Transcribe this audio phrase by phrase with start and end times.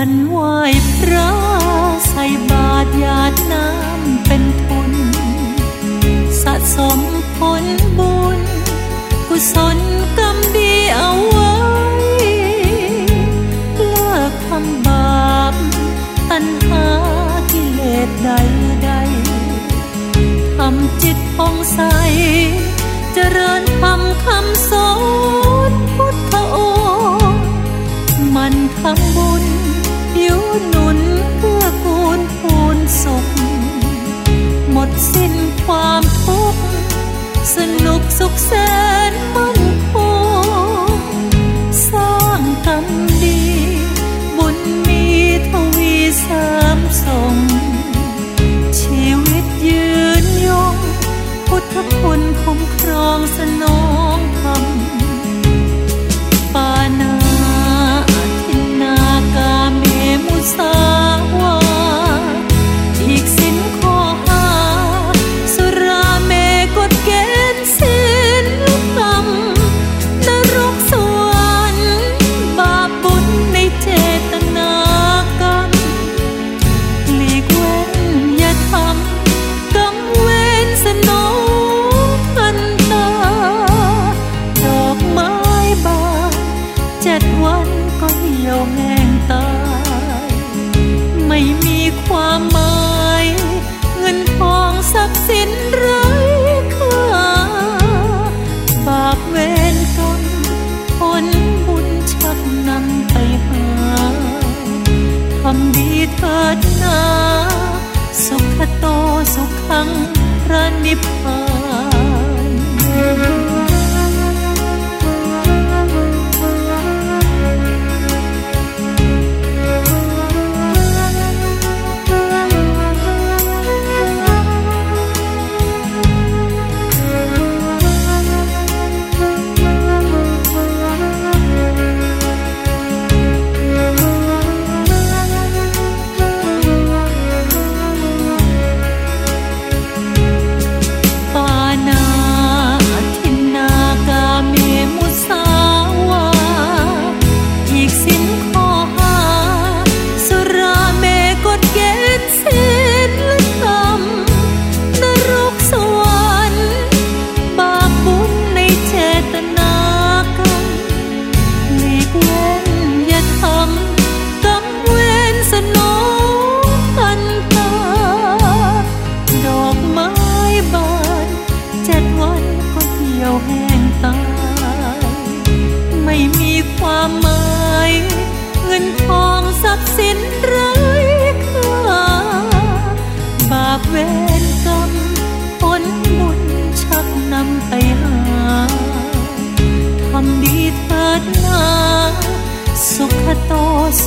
[0.00, 0.40] มันไหว
[0.98, 1.30] พระ
[2.08, 4.92] ใส่บาตรหยาดน้ำเป็นทุน
[6.42, 7.00] สะสม
[7.36, 7.64] ผล
[7.98, 8.40] บุญ
[9.28, 9.78] กุศล
[10.18, 11.54] กรรมดีเอาไว้
[13.74, 15.54] เลิกทำบาป
[16.30, 16.86] ตัณหา
[17.50, 18.30] ที่เลสใด
[18.84, 18.90] ใด
[20.56, 21.80] ทำจิตผ่องใส
[23.14, 24.87] เจริญทำคำสอน
[87.20, 87.68] ดวัน
[88.00, 89.48] ก็เหี่ยวแห้งตา
[90.26, 90.30] ย
[91.28, 92.74] ไม่มีความหมา
[93.22, 93.24] ย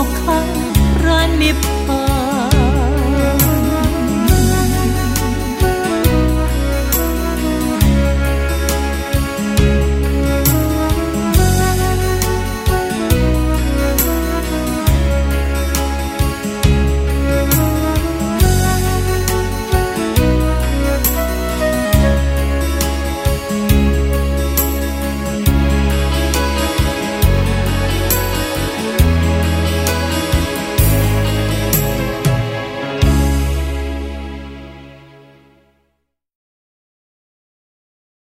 [0.00, 0.46] ุขัง
[1.04, 2.05] ร้านนิพพาน